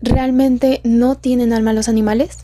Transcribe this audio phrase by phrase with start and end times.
[0.00, 2.38] ¿Realmente no tienen alma los animales?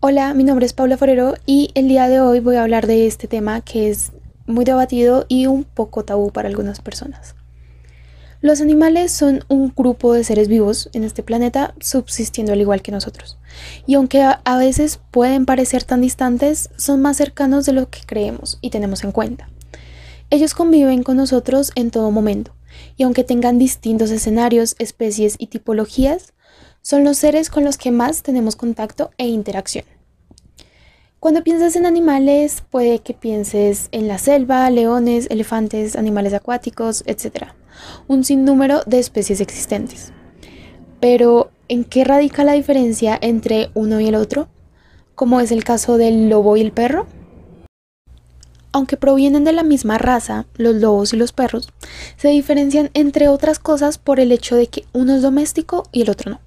[0.00, 3.06] Hola, mi nombre es Paula Forero y el día de hoy voy a hablar de
[3.06, 4.12] este tema que es
[4.44, 7.36] muy debatido y un poco tabú para algunas personas.
[8.42, 12.92] Los animales son un grupo de seres vivos en este planeta subsistiendo al igual que
[12.92, 13.38] nosotros.
[13.86, 18.58] Y aunque a, veces pueden parecer tan distantes, son más cercanos de lo que creemos
[18.60, 19.48] y tenemos en cuenta.
[20.28, 22.52] Ellos conviven con nosotros en todo momento
[22.96, 26.32] y aunque tengan distintos escenarios, especies y tipologías,
[26.82, 29.84] son los seres con los que más tenemos contacto e interacción.
[31.20, 37.48] Cuando piensas en animales, puede que pienses en la selva, leones, elefantes, animales acuáticos, etc.
[38.08, 40.14] Un sinnúmero de especies existentes.
[40.98, 44.48] Pero, ¿en qué radica la diferencia entre uno y el otro?
[45.14, 47.06] Como es el caso del lobo y el perro.
[48.72, 51.68] Aunque provienen de la misma raza, los lobos y los perros
[52.16, 56.10] se diferencian entre otras cosas por el hecho de que uno es doméstico y el
[56.10, 56.40] otro no.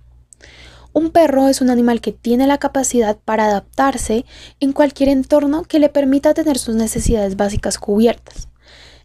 [0.94, 4.26] Un perro es un animal que tiene la capacidad para adaptarse
[4.60, 8.48] en cualquier entorno que le permita tener sus necesidades básicas cubiertas.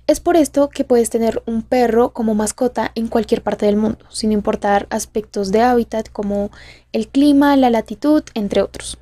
[0.06, 4.04] Es por esto que puedes tener un perro como mascota en cualquier parte del mundo,
[4.10, 6.50] sin importar aspectos de hábitat como
[6.92, 8.98] el clima, la latitud, entre otros.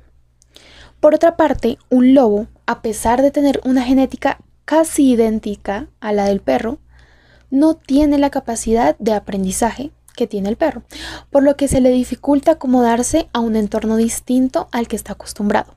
[0.99, 6.25] Por otra parte, un lobo, a pesar de tener una genética casi idéntica a la
[6.25, 6.79] del perro,
[7.49, 10.83] no tiene la capacidad de aprendizaje que tiene el perro,
[11.31, 15.75] por lo que se le dificulta acomodarse a un entorno distinto al que está acostumbrado.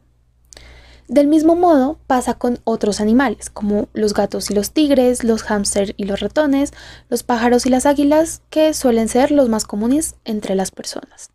[1.07, 5.95] Del mismo modo pasa con otros animales, como los gatos y los tigres, los hámster
[5.97, 6.73] y los ratones,
[7.09, 11.31] los pájaros y las águilas, que suelen ser los más comunes entre las personas.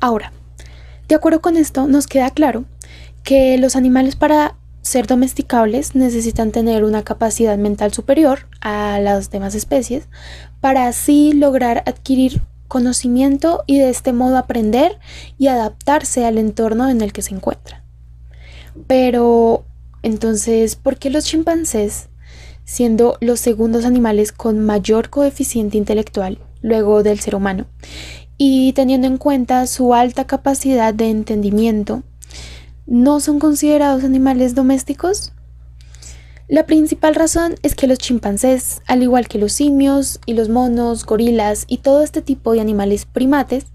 [0.00, 0.32] Ahora,
[1.08, 2.64] de acuerdo con esto, nos queda claro
[3.22, 9.54] que los animales para ser domesticables necesitan tener una capacidad mental superior a las demás
[9.54, 10.08] especies
[10.60, 14.98] para así lograr adquirir conocimiento y de este modo aprender
[15.38, 17.84] y adaptarse al entorno en el que se encuentra.
[18.86, 19.64] Pero,
[20.02, 22.08] entonces, ¿por qué los chimpancés,
[22.64, 27.66] siendo los segundos animales con mayor coeficiente intelectual luego del ser humano,
[28.38, 32.04] y teniendo en cuenta su alta capacidad de entendimiento,
[32.90, 35.32] ¿no son considerados animales domésticos?
[36.48, 41.06] La principal razón es que los chimpancés, al igual que los simios y los monos,
[41.06, 43.66] gorilas y todo este tipo de animales primates,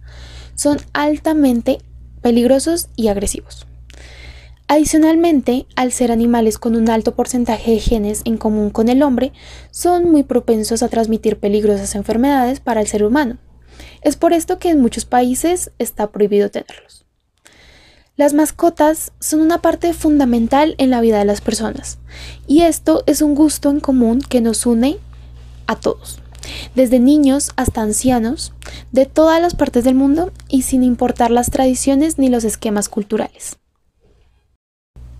[0.53, 1.79] son altamente
[2.21, 3.65] peligrosos y agresivos.
[4.67, 9.31] Adicionalmente, al ser animales con un alto porcentaje de genes en común con el hombre,
[9.71, 13.37] son muy propensos a transmitir peligrosas enfermedades para el ser humano,
[14.01, 17.04] es por esto que en muchos países está prohibido tenerlos.
[18.17, 21.97] Las mascotas son una parte fundamental en la vida de las personas
[22.47, 24.99] y esto es un gusto en común que nos une
[25.67, 26.19] a todos,
[26.75, 28.53] desde niños hasta ancianos,
[28.93, 33.57] de todas las partes del mundo y sin importar las tradiciones ni los esquemas culturales.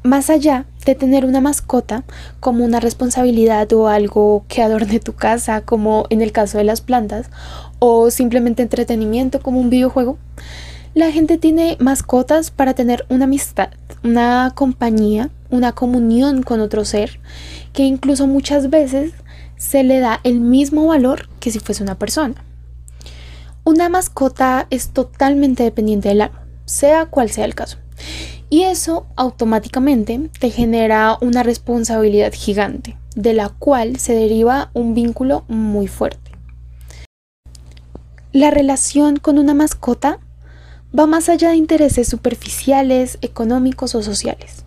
[0.03, 2.05] Más allá de tener una mascota
[2.39, 6.79] como una responsabilidad o algo que adorne tu casa, como en el caso de las
[6.79, 7.29] plantas,
[7.79, 10.17] o simplemente entretenimiento como un videojuego,
[10.95, 13.69] la gente tiene mascotas para tener una amistad,
[14.01, 17.19] una compañía, una comunión con otro ser,
[17.73, 19.11] que incluso muchas veces
[19.57, 22.35] se le da el mismo valor que si fuese una persona.
[23.65, 27.77] Una mascota es totalmente dependiente del amo, sea cual sea el caso.
[28.49, 35.43] Y eso automáticamente te genera una responsabilidad gigante, de la cual se deriva un vínculo
[35.49, 36.31] muy fuerte.
[38.31, 40.19] La relación con una mascota
[40.97, 44.63] va más allá de intereses superficiales, económicos o sociales.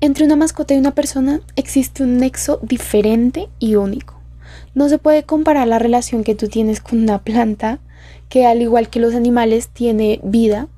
[0.00, 4.20] Entre una mascota y una persona existe un nexo diferente y único.
[4.74, 7.80] No se puede comparar la relación que tú tienes con una planta,
[8.28, 10.68] que al igual que los animales tiene vida,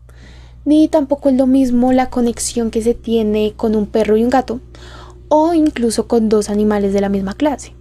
[0.65, 4.31] ni tampoco es lo mismo la conexión que se tiene con un perro y un
[4.31, 4.61] gato,
[5.29, 7.73] o incluso con dos animales de la misma clase.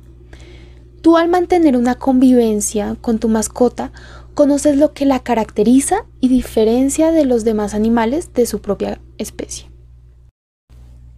[1.02, 3.92] Tú al mantener una convivencia con tu mascota,
[4.36, 9.72] conoces lo que la caracteriza y diferencia de los demás animales de su propia especie.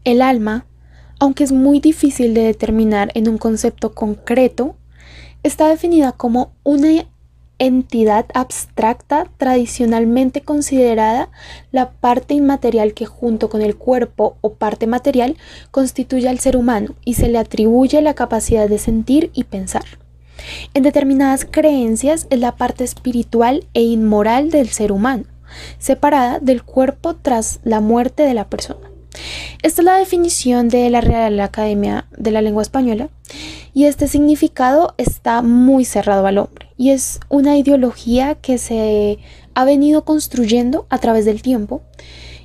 [0.06, 0.66] El alma,
[1.20, 4.78] aunque es muy difícil de determinar en un concepto concreto,
[5.44, 7.08] está definida como una
[7.60, 11.30] entidad abstracta tradicionalmente considerada
[11.72, 15.38] la parte inmaterial que junto con el cuerpo o parte material
[15.72, 19.86] constituye al ser humano y se le atribuye la capacidad de sentir y pensar.
[20.74, 25.26] En determinadas creencias es la parte espiritual e inmoral del ser humano,
[25.80, 28.90] separada del cuerpo tras la muerte de la persona.
[29.64, 33.10] Esta es la definición de la Real Academia de la Lengua Española
[33.74, 39.20] y este significado está muy cerrado al hombre y es una ideología que se
[39.56, 41.82] ha venido construyendo a través del tiempo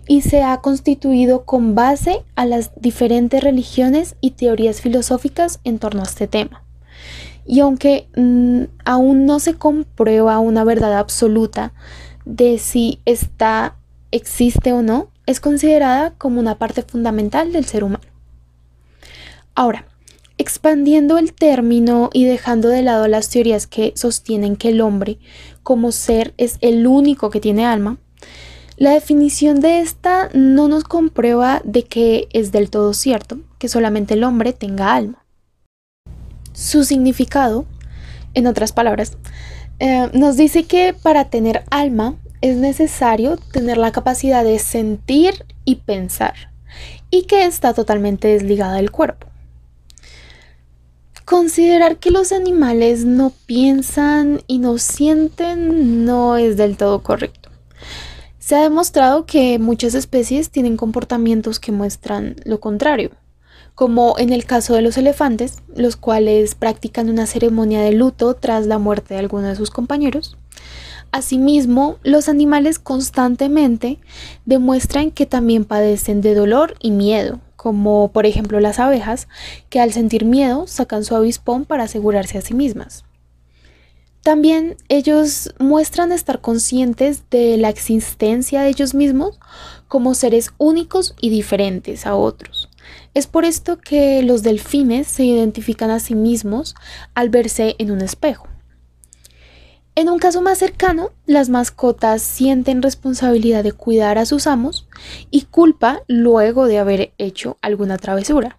[0.08, 6.00] y se ha constituido con base a las diferentes religiones y teorías filosóficas en torno
[6.00, 6.64] a este tema.
[7.46, 11.72] Y aunque mm, aún no se comprueba una verdad absoluta
[12.24, 13.76] de si esta
[14.10, 18.04] existe o no, es considerada como una parte fundamental del ser humano.
[19.54, 19.86] Ahora,
[20.38, 25.18] expandiendo el término y dejando de lado las teorías que sostienen que el hombre
[25.62, 27.98] como ser es el único que tiene alma,
[28.76, 34.14] la definición de esta no nos comprueba de que es del todo cierto que solamente
[34.14, 35.21] el hombre tenga alma.
[36.52, 37.66] Su significado,
[38.34, 39.16] en otras palabras,
[39.78, 45.76] eh, nos dice que para tener alma es necesario tener la capacidad de sentir y
[45.76, 46.34] pensar,
[47.10, 49.28] y que está totalmente desligada del cuerpo.
[51.24, 57.48] Considerar que los animales no piensan y no sienten no es del todo correcto.
[58.38, 63.12] Se ha demostrado que muchas especies tienen comportamientos que muestran lo contrario,
[63.74, 68.66] como en el caso de los elefantes, los cuales practican una ceremonia de luto tras
[68.66, 70.36] la muerte de alguno de sus compañeros,
[71.12, 73.98] Asimismo, los animales constantemente
[74.46, 79.28] demuestran que también padecen de dolor y miedo, como por ejemplo las abejas,
[79.68, 83.04] que al sentir miedo sacan su avispón para asegurarse a sí mismas.
[84.22, 89.38] También ellos muestran estar conscientes de la existencia de ellos mismos
[89.88, 92.61] como seres únicos y diferentes a otros.
[93.14, 96.74] Es por esto que los delfines se identifican a sí mismos
[97.14, 98.48] al verse en un espejo.
[99.94, 104.88] En un caso más cercano, las mascotas sienten responsabilidad de cuidar a sus amos
[105.30, 108.58] y culpa luego de haber hecho alguna travesura.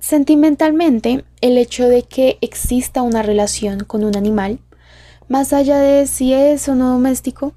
[0.00, 4.58] Sentimentalmente, el hecho de que exista una relación con un animal,
[5.28, 7.54] más allá de si es o no doméstico,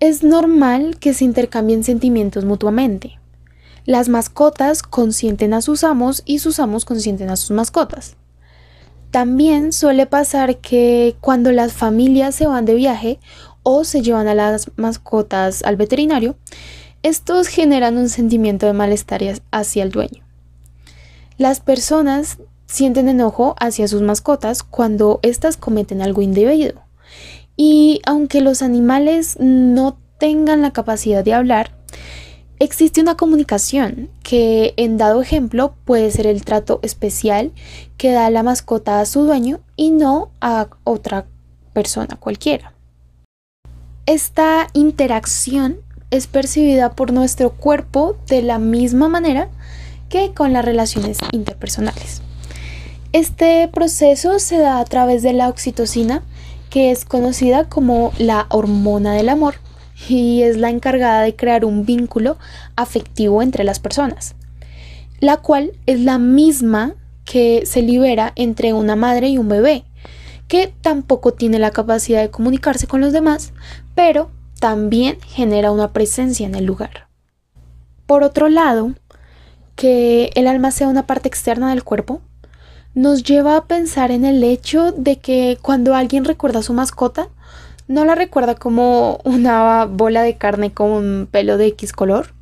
[0.00, 3.17] es normal que se intercambien sentimientos mutuamente.
[3.88, 8.16] Las mascotas consienten a sus amos y sus amos consienten a sus mascotas.
[9.10, 13.18] También suele pasar que cuando las familias se van de viaje
[13.62, 16.36] o se llevan a las mascotas al veterinario,
[17.02, 20.22] estos generan un sentimiento de malestar hacia el dueño.
[21.38, 22.36] Las personas
[22.66, 26.74] sienten enojo hacia sus mascotas cuando éstas cometen algo indebido.
[27.56, 31.77] Y aunque los animales no tengan la capacidad de hablar,
[32.60, 37.52] Existe una comunicación que en dado ejemplo puede ser el trato especial
[37.96, 41.26] que da la mascota a su dueño y no a otra
[41.72, 42.72] persona cualquiera.
[44.06, 45.76] Esta interacción
[46.10, 49.48] es percibida por nuestro cuerpo de la misma manera
[50.08, 52.22] que con las relaciones interpersonales.
[53.12, 56.24] Este proceso se da a través de la oxitocina,
[56.70, 59.54] que es conocida como la hormona del amor
[60.08, 62.38] y es la encargada de crear un vínculo
[62.76, 64.34] afectivo entre las personas,
[65.20, 69.84] la cual es la misma que se libera entre una madre y un bebé,
[70.46, 73.52] que tampoco tiene la capacidad de comunicarse con los demás,
[73.94, 74.30] pero
[74.60, 77.08] también genera una presencia en el lugar.
[78.06, 78.94] Por otro lado,
[79.76, 82.22] que el alma sea una parte externa del cuerpo,
[82.94, 87.28] nos lleva a pensar en el hecho de que cuando alguien recuerda a su mascota,
[87.88, 92.34] no la recuerda como una bola de carne con un pelo de X color.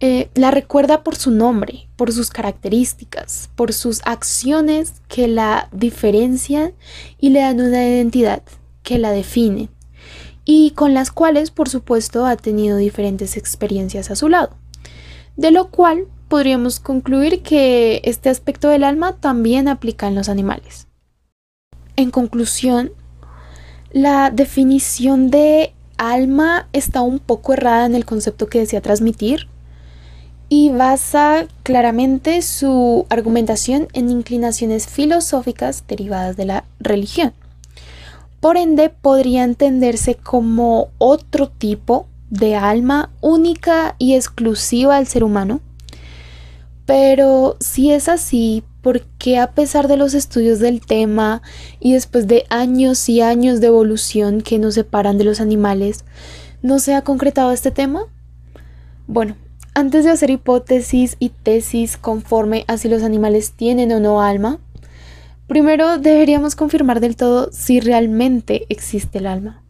[0.00, 6.74] Eh, la recuerda por su nombre, por sus características, por sus acciones que la diferencian
[7.18, 8.42] y le dan una identidad
[8.82, 9.70] que la define
[10.44, 14.50] y con las cuales por supuesto ha tenido diferentes experiencias a su lado.
[15.36, 20.88] De lo cual podríamos concluir que este aspecto del alma también aplica en los animales.
[21.96, 22.92] En conclusión,
[23.96, 29.48] la definición de alma está un poco errada en el concepto que desea transmitir
[30.50, 37.32] y basa claramente su argumentación en inclinaciones filosóficas derivadas de la religión.
[38.40, 45.60] Por ende, podría entenderse como otro tipo de alma única y exclusiva al ser humano.
[46.84, 51.42] Pero si es así, porque a pesar de los estudios del tema
[51.80, 56.04] y después de años y años de evolución que nos separan de los animales,
[56.62, 58.04] no se ha concretado este tema?
[59.08, 59.34] Bueno,
[59.74, 64.60] antes de hacer hipótesis y tesis conforme a si los animales tienen o no alma,
[65.48, 69.65] primero deberíamos confirmar del todo si realmente existe el alma.